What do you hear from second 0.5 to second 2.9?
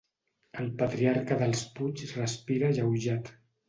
El patriarca dels Puig respira